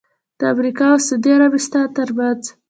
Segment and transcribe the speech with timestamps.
[0.39, 2.41] د امریکا اوسعودي عربستان ترمنځ